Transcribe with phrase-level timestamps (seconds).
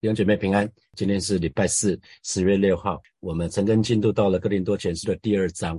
[0.00, 0.66] 弟兄姐妹平安，
[0.96, 2.98] 今天是礼拜四，十月六号。
[3.20, 5.78] 我们陈根进度到了哥林多前书的第二章。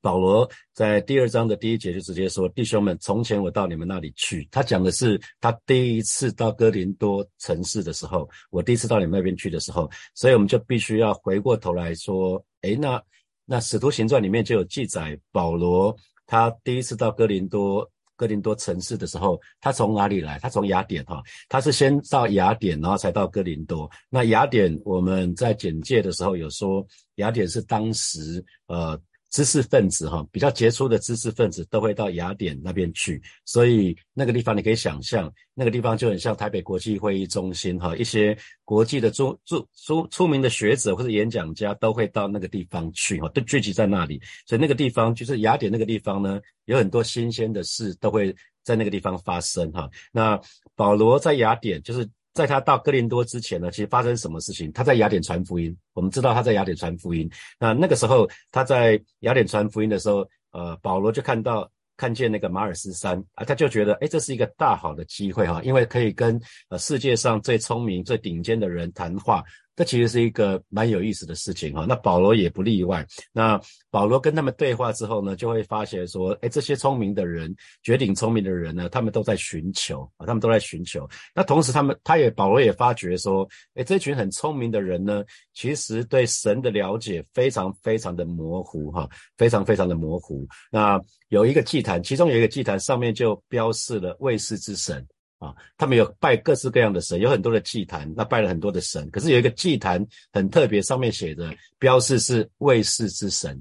[0.00, 9.88] 保罗在第二章的第一节就直接说：“弟兄们，从前我到你们那里去。”他讲的是他第一次到哥林多城市的时候，我第一次到你们那边去的时候。
[10.16, 13.00] 所以我们就必须要回过头来说：“诶，那
[13.44, 15.96] 那使徒行传里面就有记载，保罗
[16.26, 17.88] 他第一次到哥林多。”
[18.20, 20.38] 哥林多城市的时候，他从哪里来？
[20.40, 23.90] 他从雅典哈，他是先到雅典，然后才到哥林多。
[24.10, 29.00] 那雅典我们在简介的时候有说，雅典是当时呃。
[29.30, 48.34] 知识分子哈，比较杰出的知识分子都会到雅典那边去，所以那个地方你可以想象，那个地方就很像台北国际会议中心哈，一些国际的著著出出名的学者或者演讲家都会到那个地方去哈，都聚集在那里，所以那个地方就是雅典那个地方呢，有很多新鲜的事都会
[48.64, 49.88] 在那个地方发生哈。
[50.12, 50.40] 那
[50.74, 52.08] 保罗在雅典就是。
[52.40, 54.72] 在他到哥林多之前呢，其实发生什么事情？
[54.72, 55.76] 他在雅典传福音。
[55.92, 57.30] 我们知道他在雅典传福音。
[57.58, 69.44] 那那个时候他在雅典传福音的时候，呃，保罗就看到看见那个马尔斯山啊，他就觉得，哎，这是一个大好的机会哈，因为可以跟呃世界上最聪明、最顶尖的人谈话。
[69.80, 73.02] 这其实是一个蛮有意思的事情哈，那保罗也不例外。
[73.32, 73.58] 那
[73.90, 81.08] 保罗跟他们对话之后呢，就会发现说，哎，这些聪明的人、绝顶聪明的人呢，他们都在寻求啊，他们都在寻求。
[81.34, 89.08] 那同时，他们他也保罗也发觉说，哎，这群很聪明的人呢，其实对神的了解非常非常的模糊哈，
[89.38, 90.46] 非常非常的模糊。
[90.70, 95.02] 那有一个祭坛，其中有一个祭坛上面就标示了卫士之神。
[95.40, 99.10] 啊，他们有拜各式各样的神，有很多的祭坛，那拜了很多的神。
[99.10, 103.58] 可是有一个祭坛很特别，上面写的标示是卫士之神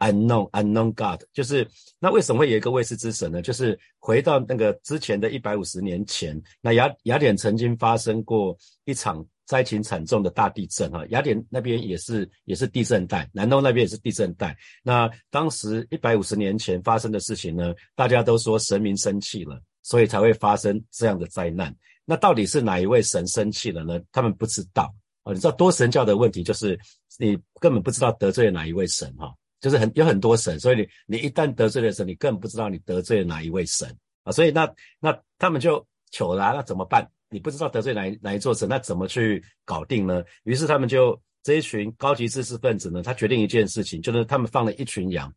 [0.00, 1.64] ，unknown unknown God，就是
[2.00, 3.40] 那为什么会有一个卫士之神呢？
[3.40, 14.56] 就是回到那个之前的一百五十年前，那雅雅典曾经发生过一场灾情惨重的大地震哈，雅典那边也是也是地震带，南东那边也是地震带。
[14.82, 19.62] 那当时一百五十年前发生的事情呢，大家都说神明生气了。
[19.88, 21.74] 所以才会发生这样的灾难。
[22.04, 23.98] 那到底是哪一位神生气了呢？
[24.12, 25.32] 他们不知道啊。
[25.32, 26.78] 你知道多神教的问题就是
[27.18, 33.88] 你根本不知道得罪了哪一位神哈，就是很有很多神，所以你你一旦得罪了神，你根本不知道你得罪了哪一位神
[34.24, 34.30] 啊。
[34.30, 37.10] 所以那那他们就糗了，那怎么办？
[37.30, 40.22] 你不知道得罪哪哪一座神，那怎么去搞定呢？
[40.44, 45.32] 于是他们就这一群高级知识分子呢，他决定一件事情，就是他们放了一群羊，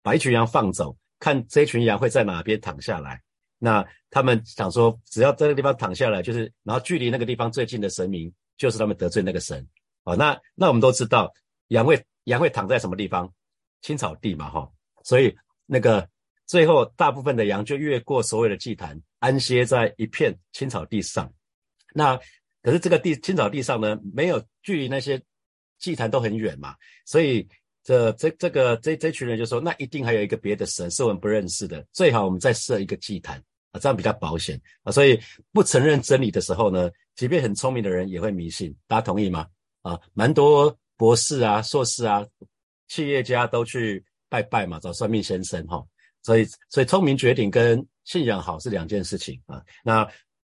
[0.00, 3.20] 把一群羊放走，看这群羊会在哪边躺下来。
[3.62, 9.64] 那他们想说，只要在那个地方躺下来，就是然后距离那个地方最近的神明，就是他们得罪那个神。
[10.04, 11.30] 哦，那那我们都知道，
[11.68, 13.30] 羊会羊会躺在什么地方？
[13.82, 14.66] 青草地嘛，哈。
[15.04, 16.08] 所以那个
[16.46, 21.30] 最后大部分的羊就越过所有的祭坛，安歇在一片青草地上。
[21.94, 22.18] 那
[22.62, 25.22] 可是这个地青草地上呢，没有距离那些
[25.78, 27.46] 祭坛都很远嘛，所以。
[27.82, 33.42] 这这这个这这群人就说，那一定还有一个别的神是我们不认识的，最好我们再设一个祭坛
[33.72, 34.92] 啊，这样比较保险啊。
[34.92, 35.18] 所以
[35.52, 38.74] 不承认真理的时候呢，即便很聪明的人也会迷信。
[38.86, 39.46] 大家同意吗？
[39.82, 42.24] 啊，蛮多博士啊、硕士啊、
[42.88, 45.84] 企业家都去拜拜嘛，找算命先生哈。
[46.22, 49.62] 所以所以聪明绝顶跟信仰好是两件事情啊。
[49.82, 50.06] 那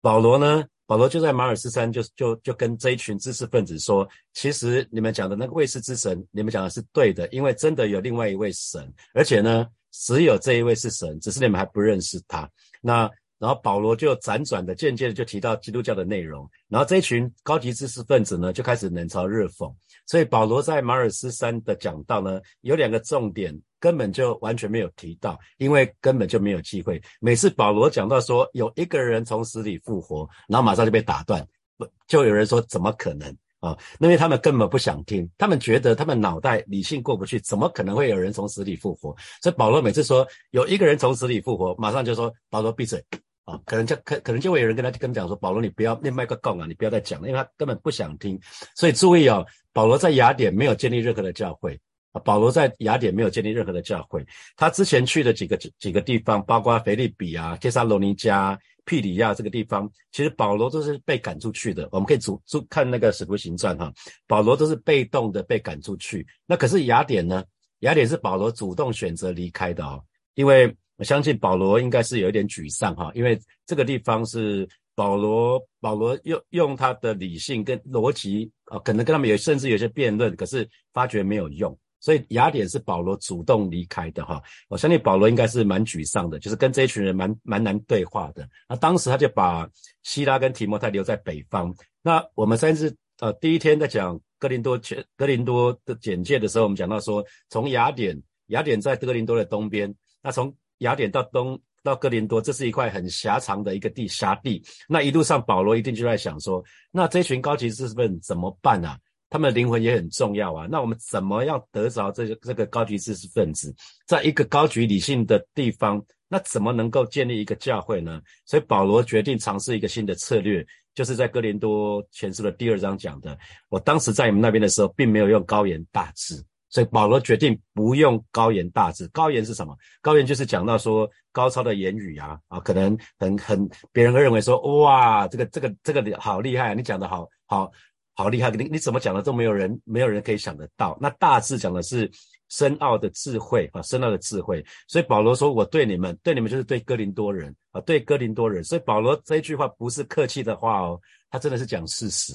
[0.02, 0.64] 保罗呢？
[0.86, 12.50] 保罗就在马尔斯山，就就就跟这一群知识分子说：“其实你们讲的那个卫士之神，你们讲的是对的，因为真的有另外一位神，而且呢，只有这一位是神，只是你们还不认识他。”
[12.82, 13.10] 那
[13.40, 19.74] 然后保罗就辗转的、间接的就提到基督教的内容，然后这一群高级知识分子呢，就开始冷嘲热讽。
[20.08, 23.58] 所以保罗在马尔斯山的讲道呢，有两个重点。
[23.84, 27.04] 根本就完全没有提到，因为根本就没有机会。
[27.20, 31.46] 每次保罗讲到说有一个人从死里复活，然后马上就被打断，
[31.76, 33.78] 不就有人说怎么可能啊？
[34.00, 39.16] 因为他们根本不想听，他们觉得他们脑袋理性过不去，怎么可能会有人从死里复活？
[39.42, 43.02] 所以保罗每次说有一个人从死里复活，马上就说保罗闭嘴
[43.46, 43.58] 啊！
[43.66, 48.38] 可能就可可能就会有人跟他跟他讲说保罗你不要另外一个杠啊，你不要再讲了，因为他根本不想听。
[48.76, 51.80] 所以注意哦，保罗在雅典没有建立任何的教会。
[52.14, 54.24] 啊，保罗在雅典没有建立任何的教会。
[54.56, 61.88] 他之前去的几个几个地方，包括腓利比啊、帖撒罗尼加、庇里亚这个地方，其实保罗都是被赶出去的。
[61.92, 63.92] 我们可以主主看那个使徒行传哈，
[64.28, 66.26] 保罗都是被动的被赶出去。
[66.46, 67.44] 那可是雅典呢？
[67.80, 70.02] 雅典是保罗主动选择离开的哦，
[70.36, 74.66] 因为我相信保罗应该是有一点沮丧哈，因为这个地方是
[74.96, 81.78] 保罗保罗用用他的理性跟逻辑啊，可能跟他们有甚至有些辩论，可是发觉没有用。
[82.04, 84.44] 所以雅典是保罗主动离开的哈。
[84.68, 88.46] 我相信保罗应该是蛮沮丧的，就是跟这一群人蛮蛮难对话的。
[88.68, 89.66] 那当时他就把
[90.04, 91.74] 希拉跟提摩太留在北方。
[92.02, 101.58] 那我们上次呃第一天在讲哥林多前哥林多的简介的时候，我们讲到说，从雅典雅典在哥林多的东边，那从雅典到东。
[101.86, 104.64] 到哥林多，这是一块很狭长的一个地狭地。
[104.88, 108.98] 那一路上，保罗一定就在想说：那这群高级知识分子怎么办啊？
[109.34, 110.68] 他们的灵魂也很重要啊。
[110.70, 113.76] 那我们怎么样得着这个这个高级知识分子，
[114.06, 118.22] 在一个高举理性的地方，那怎么能够建立一个教会呢？
[118.46, 120.64] 所以保罗决定尝试一个新的策略，
[120.94, 123.36] 就是在哥林多前书的第二章讲的。
[123.70, 126.36] 我当时在你们那边的时候，并没有用高言大志。
[126.70, 129.08] 所以保罗决定不用高言大志。
[129.08, 129.76] 高言是什么？
[130.02, 137.72] 高言就是讲到说高超的言语啊啊，可能很很别人会认为说哇，这个这个这个好厉害，你讲的好好
[138.16, 140.98] 好厉害，你你怎么讲的都没有人没有人可以想得到。
[141.02, 142.10] 那大致讲的是
[142.50, 144.64] 深奥的智慧啊，深奥的智慧。
[144.88, 148.64] 所以保罗说，我对你们，对你们就是对哥林多人啊，对哥林多人。
[148.64, 151.00] 所以保罗这一句话不是客气的话哦，
[151.32, 152.34] 他真的是讲事实。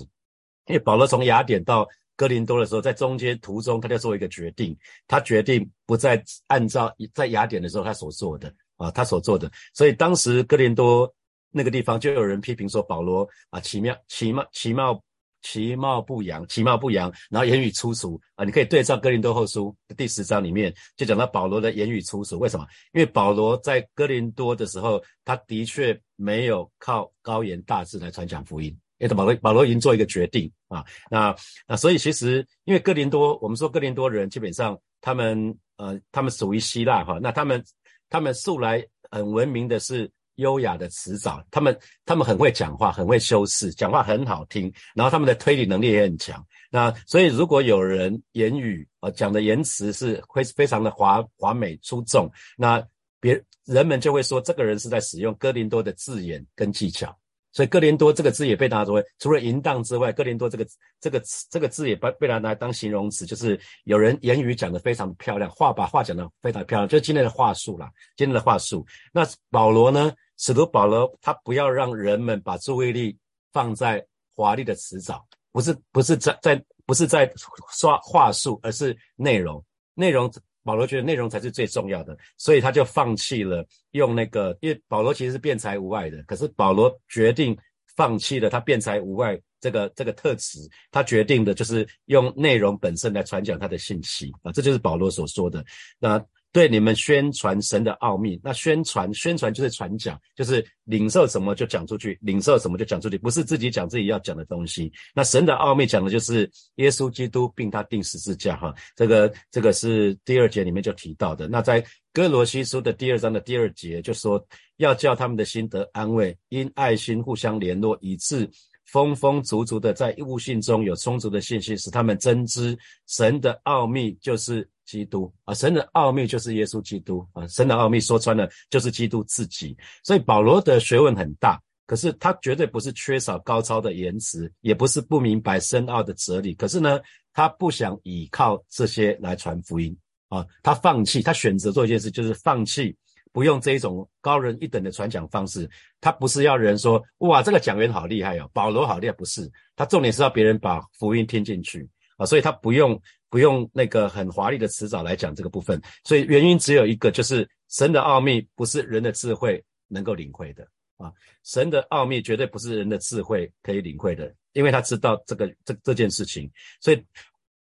[0.67, 1.87] 因为保罗从雅典到
[2.17, 4.77] 哥林多的时候，在中间途中，他就做一个决定，
[5.07, 9.49] 他决定不再按照在雅典的时候他所做的啊，他所做的。
[9.73, 11.11] 所以当时哥林多
[11.51, 15.01] 那个地方就有人批评说保罗啊，其妙其貌其貌
[15.43, 18.45] 其貌不扬，其貌不扬，然后言语粗俗啊。
[18.45, 22.39] 你可以对照哥林多后书第十章里面，就讲到保罗的言语粗俗。
[22.39, 22.67] 为什么？
[22.93, 28.77] 因为保罗在哥林多的时候，他的确没有靠高言大志来传讲福音。
[28.99, 31.33] 因为保罗保罗已经做一个决定啊，那
[31.69, 37.65] 那所以其实因为哥林多，我们说哥林多人基本上他们呃他们属于希腊哈，那他们
[38.11, 46.45] 他们素来很闻名的是优雅的辞藻，他们他们很会讲话，很会修饰，讲话很好听，然后他们的推理能力也很强。
[46.71, 52.85] 那所以如果有人言语呃讲的言辞是会非常的华华美出众，那
[53.21, 57.17] 别人们就会说这个人是在使用哥林多的字眼跟技巧。
[57.59, 60.65] 所以哥林多这个字也被拿作为除了淫荡之外，哥林多这个
[61.01, 68.87] 这个词这个字也被被拿来当形容词，就是有人言语讲得非常漂亮，话把话讲得非常漂亮，就是今天的话术啦，今天的话术。
[69.13, 70.13] 那保罗呢？
[70.37, 73.19] 使徒保罗他不要让人们把注意力
[73.53, 74.07] 放在
[74.37, 77.29] 华丽的词藻，不是不是在在不是在
[77.73, 79.61] 刷话术，而是内容
[79.95, 80.33] 内容。
[80.69, 87.57] 保罗觉得内容才是最重要的，所以他就放弃了用那个，因为保罗其实是辩才无碍的，可是保罗决定
[87.97, 90.59] 放弃了他辩才无碍这个这个特质，
[90.91, 95.65] 他决定的就是用内容本身来传讲他的信息啊，这就是保罗所说的
[95.99, 96.23] 那。
[96.59, 104.93] 对你们宣传神的奥秘，那宣传宣传就是传讲，就是领受什么就讲出去，领受什么就讲出去，不是自己讲自己要讲的东西。
[105.15, 111.47] 那神的奥秘讲的就是耶稣基督，并他定十字架，哈，这个这个是第二节里面就提到的。
[111.47, 111.81] 那在
[112.13, 114.45] 哥罗西书的第二章的第二节就说，
[114.79, 118.51] 要叫他们的心得安慰，因爱心互相联络，以致
[118.85, 122.77] 丰丰足足的在悟性中有充足的信息，使他们真知
[123.07, 124.69] 神的奥秘就是。
[124.89, 129.77] 基督啊，神的奥秘就是耶稣基督啊，神的奥秘说穿了就是基督自己。
[130.03, 136.55] 所以保罗的学问很大，可是他绝对不是缺少高超的言辞，也不是不明白深奥的哲理。
[136.55, 136.99] 可是呢，
[137.35, 139.95] 他不想依靠这些来传福音
[140.31, 142.97] 啊，他放弃，他选择做一件事，就是放弃
[143.31, 145.69] 不用这一种高人一等的传讲方式。
[146.01, 149.53] 他不是要人说哇，这个讲员好厉害哦，保罗好厉害，不是。
[149.77, 152.99] 他重点是要别人把福音听进去啊，所以他不用。
[153.31, 160.67] 不用那个很华丽的词藻来讲这个部分，所以原因只有一个，就是神的奥秘不是人的智慧能够领会的
[160.97, 161.13] 啊！
[161.45, 166.51] 神的奥秘绝对不是人的智慧可以领会的，因为他知道这个这这件事情。
[166.81, 166.97] 所以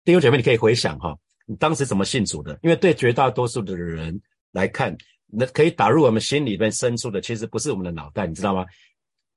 [0.04, 2.58] 弟兄姐妹，你可以回想哈，你当时怎么信主的？
[2.62, 4.20] 因为对绝大多数的人
[4.52, 4.96] 来看，
[5.26, 8.64] 那可以打入我们心里面深处的，其实不是我们的脑袋，你知道吗？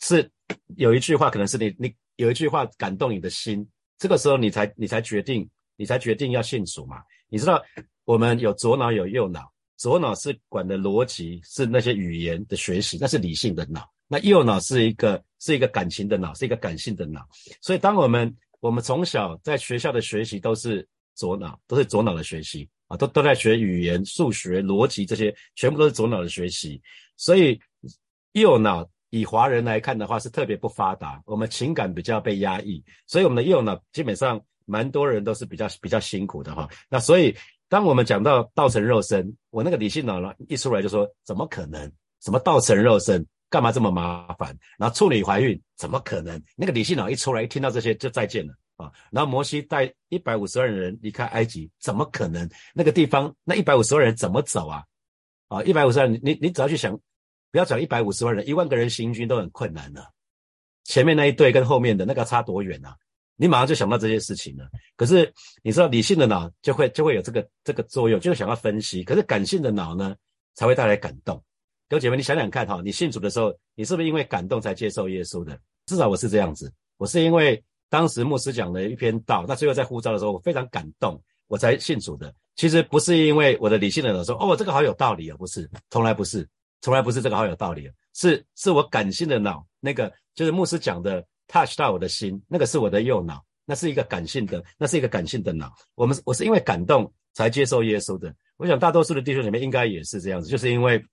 [0.02, 0.30] 是
[0.78, 3.68] 有一句话，可能是你你有一句话感动你的心，
[3.98, 5.50] 这个时候你才你才决定。
[5.80, 6.98] 你才决定要信主嘛？
[7.30, 7.64] 你知道
[8.04, 17.26] 我们有左脑有右脑，左脑是管的逻辑，是那些语言的学习，那是理性的脑；那右脑是一个是一个感情的脑，是一个感性的脑。
[17.62, 26.82] 所以当我们我们从小在学校的学习都是左脑，都是左脑的学习啊，都都在学语言、数学、逻辑这些，全部都是左脑的学习。
[27.16, 27.58] 所以
[28.34, 34.44] 右脑以华人来看的话是特别不发达，我们情感比较被压抑，所以我们的右脑基本上。
[34.70, 37.36] 蛮多人都是比较比较辛苦的哈，那所以
[37.68, 41.92] 当我们讲到道成肉身，我那个理性脑呢一出来就说怎么可能？
[42.22, 43.26] 什么道成肉身？
[43.50, 44.56] 干嘛这么麻烦？
[44.78, 46.40] 然后处女怀孕怎么可能？
[46.56, 48.92] 那个理性脑一出来，一听到这些就再见了啊。
[49.10, 52.48] 然后摩西带一百五十万人离开埃及，怎么可能？
[52.76, 54.84] 那个地方那一百五十万人怎么走啊？
[55.48, 56.96] 啊，一百五十万，你你只要去想，
[57.52, 60.14] 不要讲一百五十万人，一万个人行军都很困难的。
[60.84, 62.96] 前面那一队跟后面的那个差多远啊？
[63.42, 64.70] 你马上就想到这些事情了。
[64.98, 69.02] 可是你知道，理性的脑就会就会有这个这个作用，就是想要分析。
[69.02, 70.14] 可是感性的脑呢，
[70.56, 71.42] 才会带来感动。
[71.88, 75.58] 各位姐妹，你想想看哈，你信主的时候，你是不是因为感动才接受耶稣的？
[75.86, 82.34] 至少我是这样子，我是因为当时牧师讲了一篇道，那最后在呼召的时候，我非常感动，我才信主的。
[82.58, 86.46] 其实不是因为我的理性的脑说，哦，这个好有道理啊，不是，从来不是，
[86.82, 87.90] 从来不是这个好有道理。
[88.14, 95.74] 是是我感性的脑，那个就是牧师讲的 touch 到我的心，那个是我的右脑，那是一个感性的，那是一个感性的脑。
[95.96, 98.34] 我们我是因为感动才接受耶稣的。
[98.56, 101.04] 我想大多数的弟兄姐妹应该也是这样子，就是因为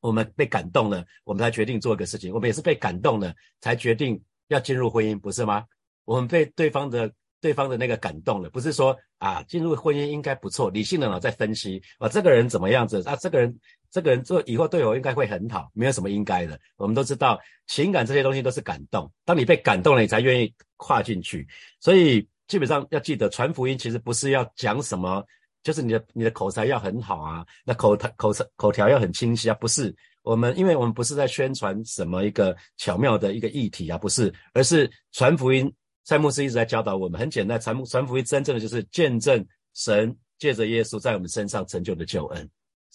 [0.00, 2.32] 我们被感动了，我们才决定做一个事情。
[2.32, 5.64] 我们也是被感动了才决定要进入婚姻，不是吗？
[6.04, 13.58] 我们被对方的对方的那个感动了，不是说啊进入婚姻应该不错，理性的脑在分析啊这个人怎么样子啊这个人。
[13.90, 16.58] 这个人做以后对我应该会很好，没有什么应该的。
[16.76, 19.10] 我们都知道，情感这些东西都是感动。
[19.24, 21.46] 当你被感动了，你才愿意跨进去。
[21.80, 25.24] 所以基本上要记得，传福音其实不是要讲什么，
[25.62, 29.54] 就是你的你的口才要很好啊，那口口口口条要很清晰啊。
[29.54, 35.72] 不是我们，因为我们不是在宣传什么一个巧妙的一个议题啊，不是，而是传福音。
[36.04, 42.50] 蔡牧师一直在教导我们，很简单，传传福音真正的就是见证神借着耶稣在我们身上成就的救恩。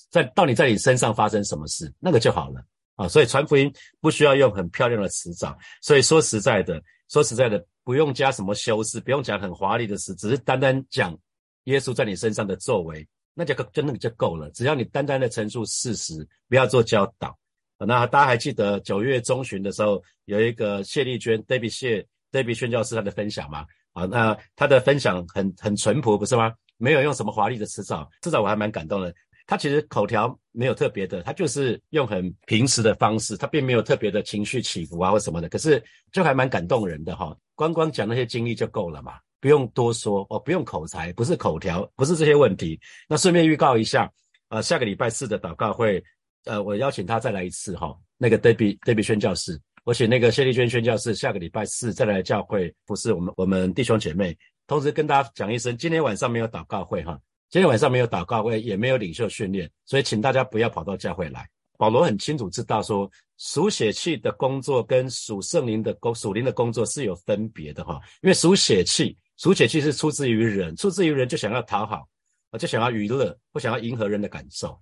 [0.09, 2.63] 在到底在你身上发生什么事，那个就好了
[2.95, 3.07] 啊！
[3.07, 11.17] 所以传福音不需要用很漂亮的词藻，所以说实在的，说实在的，不用加什么修饰，不用讲很华丽的词，只是单单讲
[11.63, 14.49] 耶稣在你身上的作为，那就就那个就够了。
[14.51, 17.37] 只要你单单的陈述事实，不要做教导。
[17.79, 23.65] 那大家还记得九月中旬的时候，有一个谢丽娟 Debbie 谢 Debbie 宣教师他的分享吗？
[23.91, 26.53] 啊，那他的分享很很淳朴，不是吗？
[26.77, 29.13] 没有用什么华丽的词藻，至少我还蛮感动的。
[29.45, 37.35] 他其实口条没有特别的，他就是用很平时的方式，他并没有特别的情绪起伏啊或什么的，可是就还蛮感动人的哈。
[37.55, 42.79] 光光讲那些经历就够了嘛，不用多说哦，不用口才，不是口条，不是这些问题。
[43.07, 44.11] 那顺便预告一下，
[44.49, 46.03] 呃，下个礼拜四的祷告会，
[46.45, 47.95] 呃，我邀请他再来一次哈。
[48.17, 54.35] 那个 Debbie Debbie 宣教士，我请那个谢丽娟宣教士下个礼拜四再来教会，不是我们我们弟兄姐妹，
[54.65, 57.19] 同时跟大家讲一声，今天晚上没有祷告会哈。
[57.53, 61.47] 今天晚上没有祷告会，也没有领袖训练，所以请大家不要跑到教会来。
[61.77, 63.07] 保罗很清楚知道说，
[63.37, 68.01] 属血气的工作跟属圣灵的工、属灵的工作是有分别的哈。
[68.23, 72.07] 因为属血气，属血气是出自于人，出自于人就想要讨好，
[72.49, 74.75] 啊，就想要娱乐，不想要迎合人的感受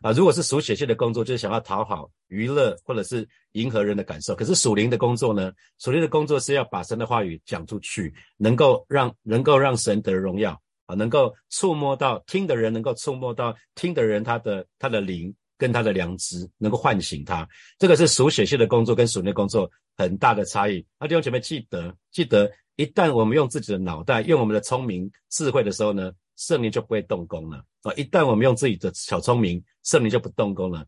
[0.00, 0.12] 啊。
[0.12, 4.32] 如果是属血气的工作，就是想要讨好、娱乐或者是迎合人的感受。
[4.32, 5.50] 可是属灵的工作呢？
[5.80, 10.56] 属灵的工作是要把神的话语讲出去，能够让能够让神得荣耀。
[10.94, 17.48] 能够触摸到听的人，能够触摸到听的人，他的他的灵跟他的良知，能够唤醒他。
[17.78, 20.84] 这个是属血性的工作跟属灵工作很大的差异。
[20.98, 27.92] 那弟兄姐妹记得，记得一旦我们用自己的脑袋，用我们的聪明智慧的时候呢，圣灵就不会动工了啊！
[27.94, 30.84] 一旦我们用自己的小聪明，圣灵就不动工了。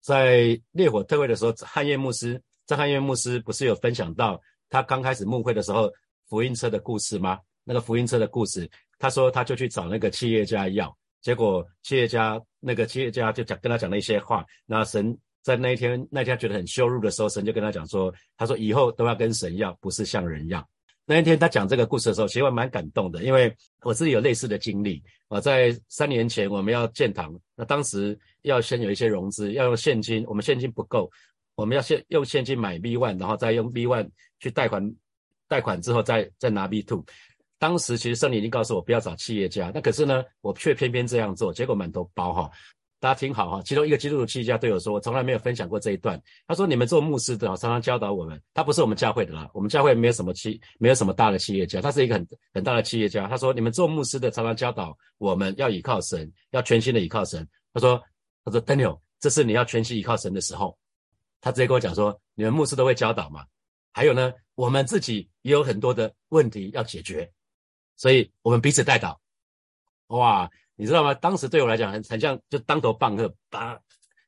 [0.00, 5.90] 在烈火特会的时候，汉业牧师张汉业牧师不是有分享到他刚开始牧会的时候
[6.28, 7.38] 福音车的故事吗？
[7.64, 8.68] 那个福音车的故事。
[8.98, 14.44] 他说，他就去找那个企业家要，结果企业家那个企业家就讲跟他讲了一些话。
[14.66, 20.66] 那神在那一天那天觉得很羞辱的时候，神就跟他讲说：“他说以后都要跟神要，不是向人要。”
[21.06, 23.50] 那一天他讲这个故事的时候，其实我蛮感动的，因为
[23.80, 25.40] 我自己有类似的经历我。
[25.40, 31.10] 在三年前我们要建堂，那当时要先有一些融资，要用现金，我们现金不够，
[31.54, 34.06] 我们要先用现金买 B one，然后再用 B one
[34.38, 34.94] 去贷款，
[35.48, 37.02] 贷款之后再再拿 B two。
[37.58, 42.50] 当时其实圣灵已经告诉我不要找企业家，那可是呢，我却偏偏这样做，结果满头包哈。
[43.00, 46.20] 大家听好哈，其中一个基督徒企业家对我说，我从来没有分享过这一段。
[46.48, 53.28] 他说：“你们做牧师的常常教导我们，他不是我们教会的啦，我们教会没有什么企，没有什么大的企业家，他是一个很很大的企业家。
[53.28, 57.46] 他说：你们做牧师的常常教导我们要倚靠神，要全心的倚靠神。
[57.72, 58.02] 他说：
[58.44, 60.76] 他说 Daniel，这是你要全心倚靠神的时候。
[61.40, 63.44] 他直接跟我讲说：你们牧师都会教导嘛？
[63.92, 67.30] 还有呢，我们自己也有很多的问题要解决。”
[67.98, 69.20] 所以我们彼此带导，
[70.06, 71.12] 哇，你知道吗？
[71.12, 73.78] 当时对我来讲很很像，就当头棒喝，啪，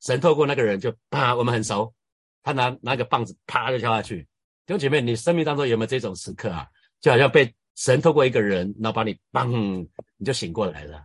[0.03, 1.95] 神透过那个人就啪，我们很熟，
[2.43, 4.27] 他拿拿个棒子啪就敲下去。
[4.67, 6.67] 弟兄姐妹，你生命当中有没有这种时刻啊？
[7.00, 11.05] 就好像被神透过一个人，然后把你嘣，你就醒过来了。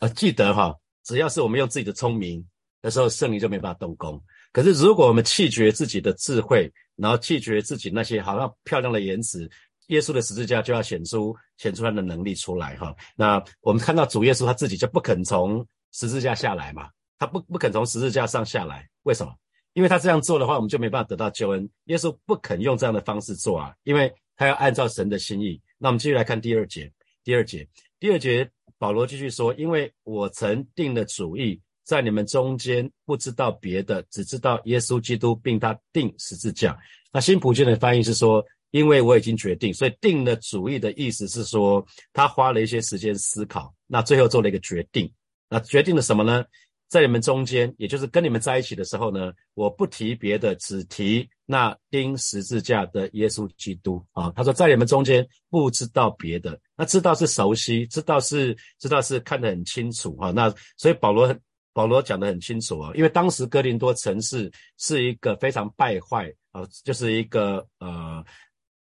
[0.00, 2.46] 呃，记得哈，只要是我们用自己的聪明
[2.82, 4.22] 的时候，圣灵就没办法动工。
[4.52, 9.50] 可是如果我们弃绝自己的智慧，然后弃绝自己那些好像漂亮的言辞，
[9.88, 12.94] 耶稣的十字架就要显出显出他的能力出来哈。
[13.16, 16.88] 那我们看到主耶稣他自己就不肯从十字架下来嘛，
[17.18, 19.32] 他不不肯从十字架上下来，为什么？
[19.72, 21.68] 因为他这样做的话，我们就没办法得到救恩。
[21.84, 25.60] 耶稣不肯用这样的方式做啊，因为他要按照神的心意。
[25.76, 26.90] 那我们继续来看第二节，
[27.22, 27.68] 第二节，
[28.00, 36.74] 第二节，保罗继续说：“因为我曾定了主意，在你们中间不知道别的，只知道耶稣基督，并他定十字架。”
[37.12, 45.12] 那新普卷的翻译是说：“因为我已经决定，所以定了主意的意思是说，他花了一些时间思考，那最后做了一个决定。
[45.48, 46.44] 那决定了什么呢？”
[46.88, 54.32] 在你们中间，也就是跟你们在一起的时候呢，我不提别的，只提那钉十字架的耶稣基督啊。
[54.36, 60.30] 他说，在你们中间不知道别的，那知道是熟悉，知道是知道是看得很清楚啊。
[60.30, 61.36] 那所以保罗
[61.72, 68.24] 保罗讲得很清楚啊，因为当时哥林多城市是一个非常败坏啊，就是一个呃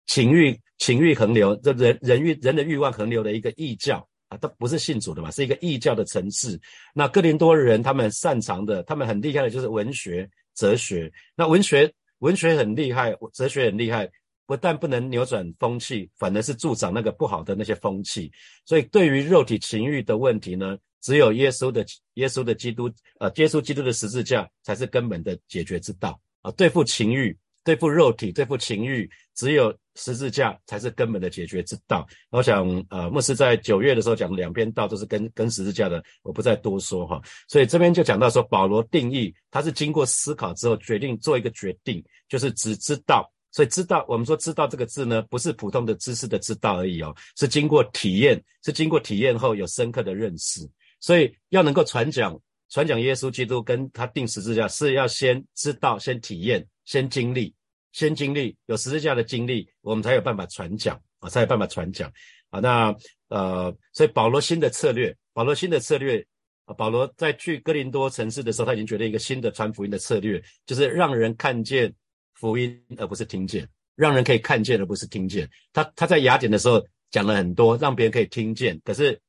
[0.08, 4.08] 情欲情欲横流，这人人欲人的欲望横流的一个异教。
[4.32, 6.58] 啊，都不是信主的嘛，是一个异教的城市。
[6.94, 11.12] 那哥林多人他们擅长的，他们很厉害的就是文学、哲学。
[11.36, 14.10] 那文学文学很厉害，哲学很厉害，
[14.46, 18.32] 不但不能扭转风气，反而是助长那个不好的那些风气。
[18.66, 22.90] 所以对于肉体情欲的问题呢，只有耶稣的耶稣的基督，
[23.20, 26.50] 呃，耶稣基督的十字架才是根本的解决之道啊。
[26.52, 29.76] 对付情欲，对付肉体，对付情欲，只有。
[29.96, 32.08] 十字架才是根本的解决之道。
[32.30, 37.22] 我想，呃，牧师在九月的时候讲两边道都是跟跟十字架的，我不再多说哈。
[37.50, 43.30] 所以这边就讲到说，保罗定义他是经过思考之后决定做一个决定，就是只知道。
[43.52, 50.62] 所以知道，我们说知道这个字呢，不是普通的知识的知道而已哦，是经过体验，是经过体验后有深刻的认识。
[51.02, 52.40] 所以要能够传讲
[52.70, 57.54] 传讲耶稣基督跟他定十字架，是要先知道、先体验、先经历。
[57.92, 62.10] 先经历有十字架的经历，我们才有办法传讲啊，才有办法传讲
[62.50, 62.62] 啊。
[62.62, 62.96] 那
[63.28, 66.26] 呃，所以保罗新的策略，保罗新的策略
[66.64, 71.94] 啊，保罗在去哥林多城市的时候，他已经决定一个新的传福音的策略，就是让人看见
[72.36, 75.50] 福音而不是听见，让人可以看见而不是听见。
[75.74, 79.20] 他他在雅典的时候讲了很多，让别人可以听见，可是。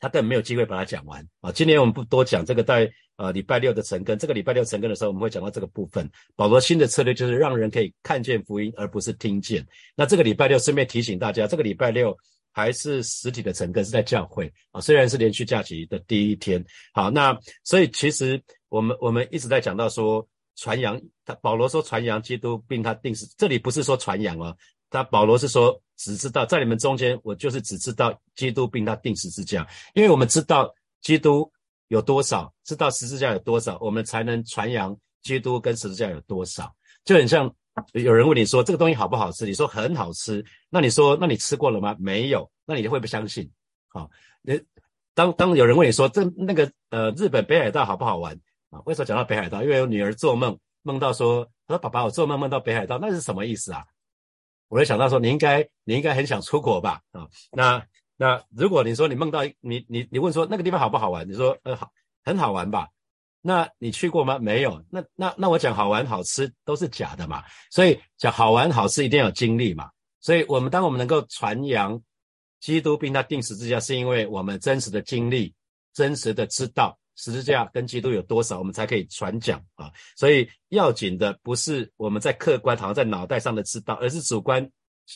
[0.00, 1.50] 他根本没有机会把它讲完啊！
[1.50, 6.08] 今年我们不多讲这个，在呃礼拜六的成根，这个礼拜六成根的时候，我们会讲到这个部分。
[6.36, 9.66] 保罗新的策略就是让人可以看见福音，而不是听见。
[9.96, 12.16] 那这个礼拜六顺便提醒大家，这个礼拜六
[12.52, 16.64] 还是实体的成根，是在教会啊，虽然是连续假期的第一天。
[16.92, 24.56] 好，那所以其实我们我们一直在讲到说传扬，他保罗说传扬基督，并他定死，这里不是说传扬哦。
[24.90, 31.50] 他保罗是说，只知道在你们中间，我就是只知道基督并他定十字架，因为我们知道基督
[31.88, 36.74] 有多少，知道十字架有多少，我们才能传扬基督跟十字架有多少。
[37.04, 37.52] 就很像
[37.92, 41.96] 有人问你说这个东西好不好吃，你说很好吃，那你说那你吃过了吗？
[41.98, 43.50] 没有，那你会不相信？
[43.88, 44.10] 好，
[44.42, 44.54] 那
[45.14, 48.38] 当当有人问你说这那个呃日本北海道好不好玩
[48.70, 48.80] 啊？
[48.84, 49.62] 为什么讲到北海道？
[49.62, 53.84] 因为有女儿做梦梦到说，她说爸爸我做梦梦到北海道，那是什么意思啊？
[54.68, 57.00] 我会想到说，你应该，你应该很想出国吧？
[57.12, 57.82] 啊，那
[58.16, 61.28] 那如果你说你梦到你你你问说那个地方好不好玩？
[61.28, 61.90] 你说呃好，
[62.24, 62.88] 很好玩吧？
[63.40, 64.38] 那你去过吗？
[64.38, 64.82] 没有。
[64.90, 67.42] 那那那我讲好玩好吃都是假的嘛。
[67.70, 69.88] 所以讲好玩好吃一定要有经历嘛。
[70.20, 72.00] 所以我们当我们能够传扬
[72.60, 75.54] 基督并他定十字架，是因为我们真实的经历，
[75.94, 76.98] 真实的知道。
[77.18, 79.92] 十字架跟基督有多少，我们才可以传讲啊？
[80.16, 84.66] 所以要紧的不是我们在客观，好像在脑袋上的知道，而是主观。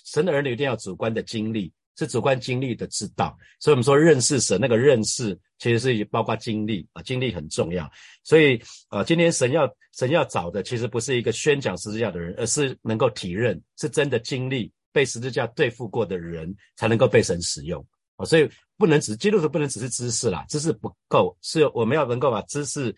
[0.07, 3.37] 神的儿女一定要主观的经历，是主观经历的知道。
[3.61, 7.89] 所以我们说认识神，那个认识其实是包括经历啊，经历很重要。
[8.25, 17.87] 所以啊，今天神要神要找的，其实不是一个宣讲十字架的人，而是能够体认，是真的经历被十字架对付过的人，才能够被神使用
[18.25, 18.51] 所以。
[18.79, 22.93] 不能只基督徒不能只是知识啦，知识不够，是我们要能够把知识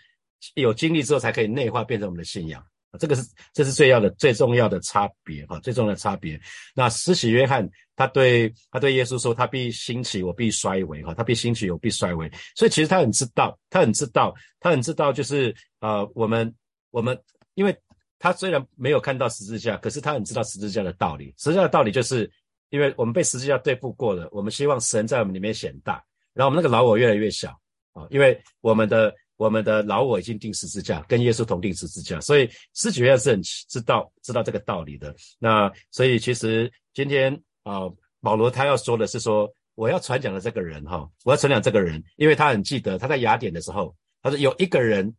[0.55, 2.65] 有经历之后，才可以内化变成我们的信仰
[2.99, 6.41] 这个是这是最要的最重要的差别哈，最重要的差别。
[6.75, 16.51] 那施洗约翰他对他对耶稣说：“他必兴起，我必衰微哈，他必兴起，我必衰微。”所以其实他很知道，他很知道，他很知道，就是呃，我们
[16.93, 17.21] 我们，
[17.57, 17.77] 因为
[18.19, 21.35] 他虽然没有看到十字架，可是他很知道十字架的道理。
[21.37, 22.31] 十字架的道理就是。
[22.71, 27.51] 因为我们被十字架对付过了，我们希望神在我们里面显大，然后我们那个老我越来越小
[27.93, 35.15] 啊，因为我们的我们的老我已经定十字架，跟耶稣同定十字架，所以十九月是很知道知道这个道理的。
[35.39, 37.83] 那所以其实今天啊，
[38.21, 45.15] 保罗他要说的是说，我要传讲的这个人哈，我要传讲这个人，因为他很记得他在雅典的时候，他说有一个人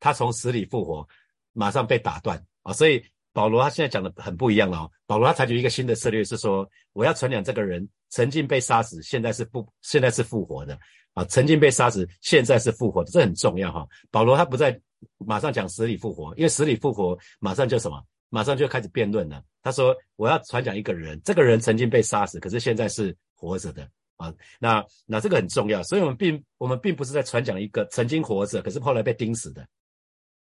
[0.00, 1.06] 他从死里复活，
[1.52, 3.04] 马上被打断啊，所以。
[3.36, 4.90] 保罗他现在讲的很不一样了哦。
[5.06, 10.78] 保罗他采取一个新的策略，是说我要传讲这个人曾经被杀死，现在是不现在是复活的
[11.12, 13.86] 啊，曾经被杀死，现在是复活的，这很重要哈。
[14.10, 14.80] 保罗他不在
[15.18, 19.44] 马上讲死里复活，因为死里复活马上就什么，马上就开始辩论了。
[19.62, 24.32] 他说我要传讲一个人，这个人曾经被杀死，可是现在是活着的啊。
[24.58, 29.60] 那那这个很重要，所以我们并我们并不是在传讲一个曾经活着，可是后来被钉死的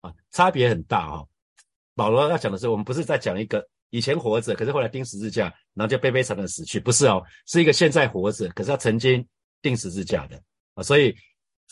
[0.00, 1.26] 啊，差别很大哈。
[2.00, 9.22] 保罗要讲的是，我们不是在讲一个以前活着，可是后来钉十字架，然后就悲悲惨惨死去，不是哦，是一个现在活着，可是他曾经
[9.60, 11.14] 钉十字架的啊，所以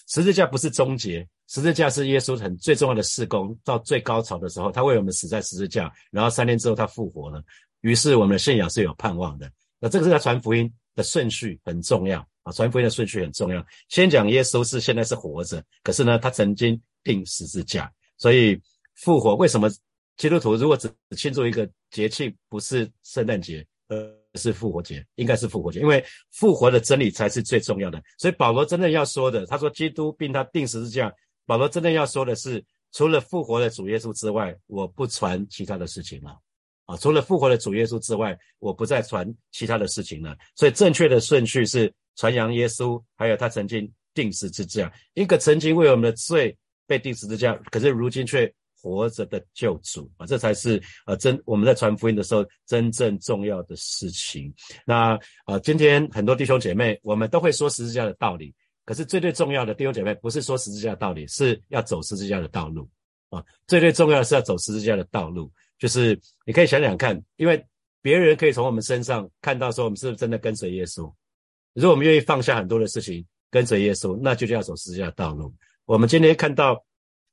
[0.06, 7.42] 十字架不是终结，十字架是耶稣很最重要的事工，到最高潮的时候，他为我们死在十字架，然后三天之后他复活了，
[7.80, 9.50] 于是我们的信仰是有盼望的。
[9.80, 13.64] 那这个是他传福音的顺序很重要啊，传福音的顺序很重要。
[13.88, 18.60] 先讲耶稣是现在是活着，可是呢，他曾经钉十字架，所以
[18.94, 19.70] 复活为什么？
[20.18, 23.96] 基督徒如果只庆祝一个节庆，不是圣诞节，而
[24.34, 28.02] 是复活节，应该是复活节，因为复活的真理才是最重要的。
[28.18, 31.10] 所以保罗真正要说的，他说基督并他定时是这样。
[31.46, 36.36] 保罗真正要说的是，除了复活的主耶稣之外，我不传其他的事情了。
[36.86, 40.36] 啊，除了复活的主耶稣之外，我不再传其他的事情了。
[40.56, 46.56] 所以正确的顺序是传扬耶稣，还有他曾经定时之架，一个曾经为我们的罪
[46.88, 48.52] 被定时之架，可是如今却。
[48.80, 54.52] 活着的救主啊，这才是呃真我们在传福音的时候真正重要的事情。
[54.86, 62.88] 那呃，今天很多弟兄姐妹，我们都会说十字架的道理，可是最最重要的弟兄姐妹不是说十字架的道理，是要走十字架的道路
[63.30, 63.44] 啊。
[63.66, 67.62] 最最重要的是要走十字架的道路，就是你可以想想看，因为
[68.00, 71.12] 别人可以从我们身上看到说我们是不是真的跟随耶稣。
[71.74, 75.52] 如果我们愿意放下很多的事情跟随耶稣，那就叫走十字架的道路。
[75.84, 76.84] 我们今天看到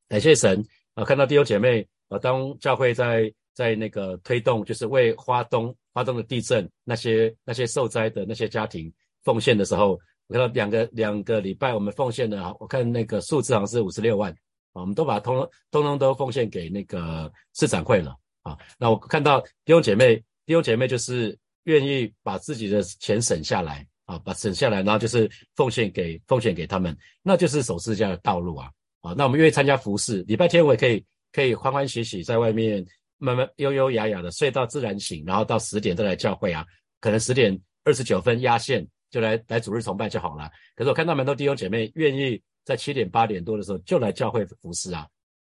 [0.08, 0.66] 感谢神。
[0.96, 8.92] 啊，看到弟兄姐妹啊，当教会在在那个推动，就是为花东花东的地震那些那些受灾的那些家庭
[9.24, 14.32] 奉献的时候，我看到两个两个礼拜我们奉献的啊，我看那个数字好像是五十六万
[14.74, 15.38] 啊，我们都把通
[15.70, 18.58] 通通都奉献给那个市长会了啊。
[18.80, 28.70] 那我看到弟兄姐妹弟兄姐妹就是愿意把自己的钱省下来啊，把省下来，然后就是奉献给奉献给他们，那就是守自家的道路啊。
[29.06, 32.84] 啊，那我们愿意参加服饰，礼拜天我也可以可以欢欢喜喜在外面
[33.20, 36.66] 慢慢悠悠雅雅的睡到自然醒，然后到十点再来教会啊，
[37.00, 40.50] 可能十点二十九分压线就来来主日崇拜就好了。
[40.76, 45.08] 可是我看到蛮多弟兄姐妹愿意在七点八点多的时候就来教会服侍啊，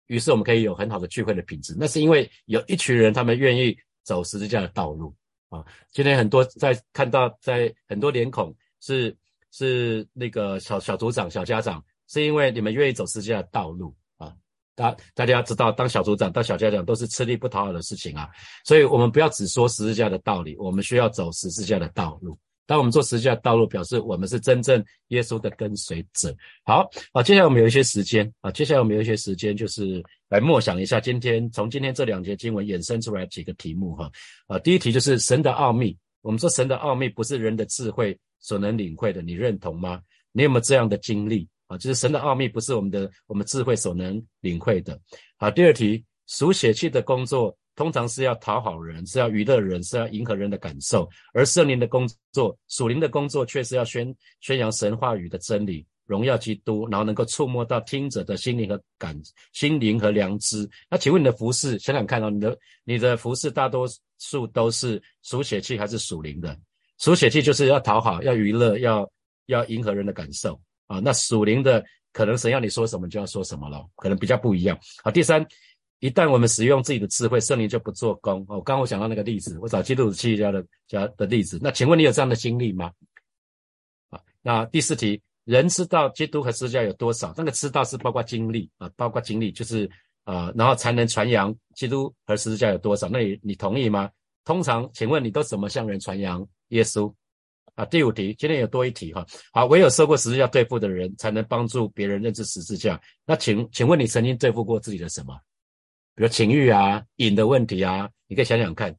[0.06, 1.74] 于是我们可以有很好的聚会的品质。
[1.76, 5.12] 那是因为有一群人他们愿意走十字架的道路
[5.48, 5.66] 啊。
[5.90, 9.12] 今天很多在看到在很多脸孔是
[9.50, 11.84] 是那个小小组长小家长。
[12.10, 14.34] 是因为你们愿意走十字架的道路啊，
[14.74, 18.28] 大大家要知道，当小组长、当小家长都是吃力不讨好的事情啊，
[18.64, 22.36] 所以我们不要只说十字架的道理，我们需要走十字架的道路。
[22.66, 26.34] 当我们做十字架的道路，表示我们是真正耶稣的跟随者。
[26.64, 34.10] 好啊，接下来我们有一些时间啊，接下来我们有一些时间，就是来默想一下今天从今天这两节经文衍生出来几个题目哈
[34.46, 35.96] 啊，第一题就是神的奥秘。
[36.22, 40.00] 我们说神的奥秘不是人的智慧所能领会的，你认同吗？
[40.32, 41.48] 你有没有这样的经历？
[41.70, 45.00] 啊，就是神的奥秘不是我们的我们智慧所能领会的。
[45.38, 59.16] 好，第二题，属血气的工作通常是要讨好人，是要娱乐人，是要迎合人的感受；而圣灵的工作，属灵的工作却是要宣宣扬神话语的真理，荣耀基督，然后能够触摸到听者的心灵和感
[59.52, 60.68] 心灵和良知。
[60.90, 63.86] 那请问你的服饰，想想看哦，你的你的服饰大多
[64.18, 66.58] 数都是属血气还是属灵的？
[66.98, 69.08] 属血气就是要讨好，要娱乐，要
[69.46, 70.60] 要迎合人的感受。
[70.90, 74.76] 啊，那属灵的可能神要你说什么就要说什么了，可能比较不一样。
[75.04, 75.46] 好，第三，
[76.00, 78.40] 一旦我们使用自己的智慧，圣灵就不做工。
[78.48, 81.60] 哦，刚刚我讲到那个例子，我找基督徒企业家的家的例子。
[81.62, 82.90] 那请问你有这样的经历吗？
[84.08, 87.32] 啊，那第四题，人知道基督和十字架有多少？
[87.36, 89.88] 那个知道是包括经历啊，包括经历就是
[90.24, 93.08] 啊，然后才能传扬基督和十字架有多少？
[93.08, 94.10] 那你你同意吗？
[94.44, 97.14] 通常，请问你都怎么向人传扬耶稣？
[97.80, 99.26] 啊，第五题，今天有多一题哈。
[99.52, 103.00] 好，唯有受过十字架对付的人，才能帮助别人认知十字架。
[103.24, 105.34] 那请，请问你曾经对付过自己的什么？
[106.14, 108.94] 比如情欲啊、瘾的问题啊，你可以想想看。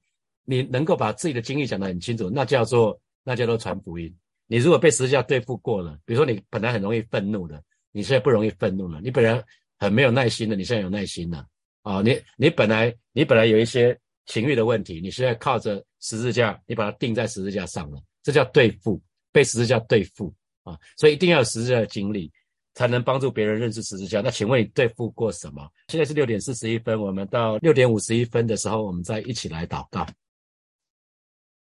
[0.46, 4.12] 你能够把自己的经历讲得很清楚，那叫做那叫做传福音。
[4.48, 9.44] 你如果被十字架对付过了，比如说你本来很容易愤怒的，你现在不容易愤怒了；你本来
[9.78, 11.46] 很没有耐心的，你现在有耐心了。
[11.84, 18.02] 啊，你你本来你本来有一些情欲的问题，你现在靠着十字架，你把它钉在十字架上了。
[18.24, 20.78] 这叫对付，被十字架对付啊！
[20.98, 22.32] 所以一定要有十字架的经历，
[22.76, 24.22] 才能帮助别人认识十字架。
[24.22, 25.68] 那请问你对付过什么？
[25.88, 30.06] 现在是六点四十一分，我们到六点五十一分的时候，我们再一起来祷告。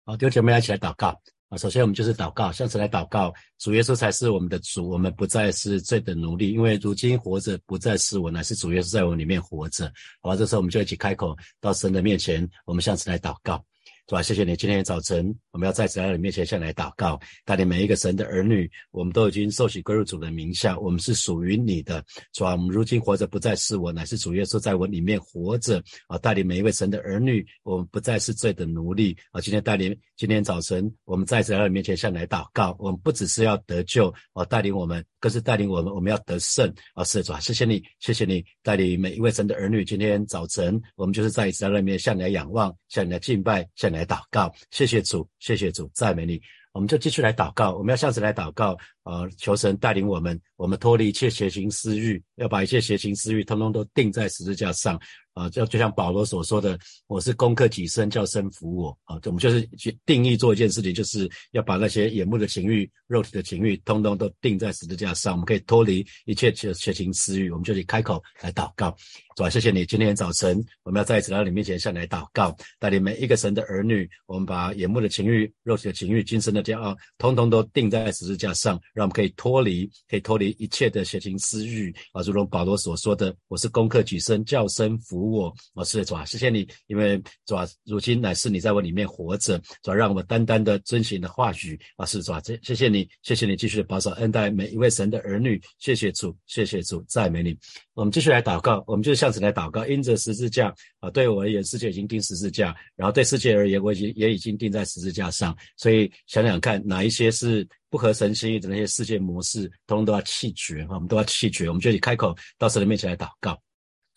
[0.05, 1.09] 好，弟兄姐妹一起来祷告
[1.49, 1.59] 啊！
[1.59, 9.93] 首先我们就是祷告，向神来祷告，主耶稣才是我们的主，我们不再是罪的奴隶，因为如今活着不再是我，乃是主耶稣在我里面活着。
[10.23, 13.63] 好吧，这时候我们就一起开口到神的面前，我们向神来祷告。
[14.07, 14.55] 主啊，谢谢你！
[14.55, 22.05] 今天早晨，我们要在在你面前向来祷告，带领每一个神的儿女，我们都已经受洗归入主的名下，我们是属于你的。
[22.33, 26.17] 主啊，我们如今活着不再是我，乃是主耶稣在我里面活着啊！
[26.19, 29.41] 带领每一位神的儿女，我们不再是罪的奴隶啊！
[29.41, 37.03] 今天带领，今天早晨，我们再次来到你面前向来祷告，我们不只是要得救啊，带领我们，更是带领我们，我们要得胜啊！
[37.03, 39.85] 是主啊，谢谢你，谢谢你带领每一位神的儿女。
[39.85, 43.96] 今天早晨，我们就是再一次在那面向你来仰望，向你来敬拜，向你。
[43.97, 46.41] 来祷告，谢谢主，谢谢主，赞美你。
[46.73, 55.01] 我们就继续来祷告，我们要下次来祷告，呃，求神带领我们，我们脱离一切邪情私欲，要把一切邪情私欲通通都定在十字架上。
[55.37, 58.99] 啊，就就像保罗所说的，我是攻克己身，叫身服我。
[59.05, 65.35] 啊，我们就是去定义做一件事情，就是要把那些眼目的情欲、肉体的情欲，通通都钉在十字架上。
[65.35, 68.97] 我们可以脱离一切邪邪情私欲，我们就去开口来祷告。
[69.37, 81.95] 主啊，谢谢你，今天早晨我们要再一次来到你面前向你来祷告，带领每一个神的儿女，我们把眼目的情欲、肉体的情欲、今生的骄傲，通通都钉在十字架上，让我们可以脱离，可以脱离一切的邪情私欲。
[82.13, 85.26] 啊，如同保罗所说的，我是攻克己身，叫身服。
[85.31, 97.57] 我，我是主啊，谢谢你，因为主啊，如今乃是你在我里面活着，主啊，让我单单的遵循的话语啊，是主啊，这谢谢你，谢谢你继续保守恩待每一位神的儿女，谢谢主，谢谢主，赞美你。
[97.95, 113.59] 我们继续来祷告，我们就是向神来祷告，因着十字架啊，对我而言，世界已经钉十字架，然后对世界而言，我已经也已经钉在十字架上，所以想想看，哪一些是不合神心意的那些世界模式，通通都要弃绝啊，我们都要弃绝，我们就以开口到神的面前来祷告。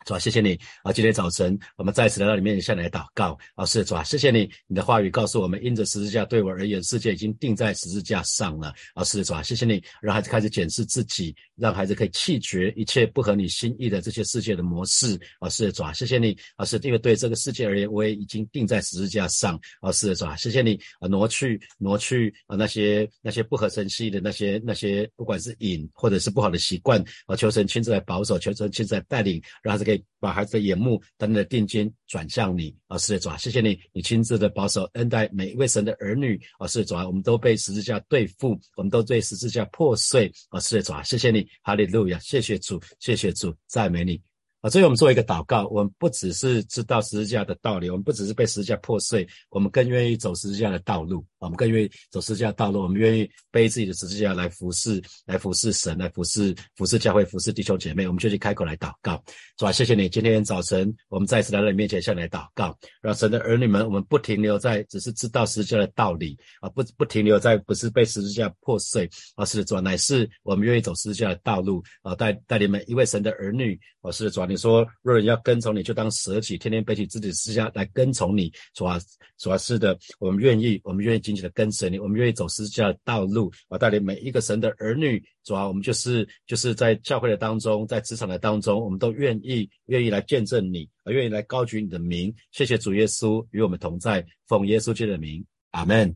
[0.09, 0.91] 主啊，谢谢你啊！
[0.91, 3.63] 今天早晨我们再次来到你面前，向来祷告啊！
[3.63, 9.03] 是主啊，谢谢你，你的话语告诉我们，因着十字架对我而言，世界已经定在十字架上了啊！
[9.03, 15.47] 是主啊，谢谢你，让孩子开始检视自己，让孩子可以弃绝一切不合你心意的这些世界的模式啊！
[15.47, 16.65] 是主啊，谢谢你啊！
[16.65, 19.91] 是因为对这个世界而言，我也已经定在十字架上啊！
[19.91, 21.07] 是主啊，谢谢你啊！
[21.07, 29.98] 挪去挪去啊那些那些不合神心意的那些那些，不管是瘾或者是不好的习惯啊，求神亲自来保守，求神亲自来带领，让孩子可以。
[30.19, 44.28] 把孩子的眼目等等的定睛转向你，啊，是的主啊，谢谢你，你亲自的保守恩待每一位神的儿女，啊，是的主啊，我们都被十字架对付，我们都对十字架破碎，啊，是的主啊，谢谢你，哈利路亚，谢谢主，谢谢主，赞美你。
[44.61, 51.25] 啊，所以我们做一个祷告，我们不只是知道十字架的道理，我们不只是被十字架破碎，我们更愿意走十字架的道路。
[51.39, 58.05] 我们更愿意走十字架的道路，我们愿意背自己的十字架来服侍，来服侍神，来服侍服侍教会，服侍弟兄姐妹。
[58.05, 59.23] 我们就去开口来祷告，
[59.55, 73.79] 主啊，谢谢你，今天早晨我们再次来到你面前向你来祷告，让神的儿女们，我们不停留在只是知道十字架的道理啊，不不停留在不是被十字架破碎，而是主啊，乃是我们愿意走十字架的道路啊，带带领每一位神的儿女。
[74.01, 78.51] 我是主啊，你说若人要跟从你，就当舍己，天天背起自己的十字架来跟从你。
[78.73, 78.99] 主啊，
[79.37, 83.51] 主啊，是的，我们愿意，我们愿意紧紧的跟随你，我们愿意走十字架的道路。
[83.67, 92.33] 我带领每一个神的儿女，主啊，我们就是就是在教会的当中，在职场的当中，我们都愿意愿意来见证你，啊，愿意来高举你的名。
[92.51, 96.15] 谢谢主耶稣与我们同在，奉耶稣基督的名，阿门。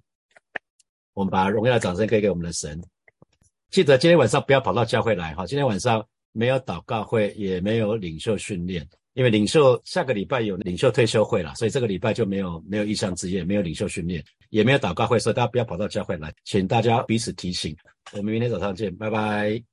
[1.14, 2.82] 我们把荣耀的掌声给给我们的神。
[3.70, 6.04] 记得今天晚上不要跑到教会来哈，今天晚上。
[6.34, 17.76] 没有祷告会，也没有领袖训练，因为领袖下个礼拜有领袖退休会了，所以这个礼拜就没有没有意向之夜，没有领袖训练，也没有祷告会，所以大家不要跑到教会来，请大家彼此提醒。
[18.12, 19.73] 我们明天早上见，拜拜。